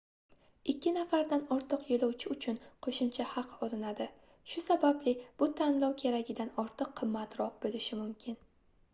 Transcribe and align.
2 0.71 0.91
nafardan 0.93 1.41
ortiq 1.55 1.83
yoʻlovchi 1.89 2.29
uchun 2.35 2.55
qoʻshimcha 2.87 3.25
haq 3.33 3.53
olinadi 3.67 4.07
shu 4.53 4.63
sababli 4.67 5.13
bu 5.43 5.49
tanlov 5.59 5.93
keragidan 6.05 6.49
ortiq 6.63 6.89
qimmatroq 7.01 7.61
boʻlishi 7.67 8.01
mumkin 8.01 8.41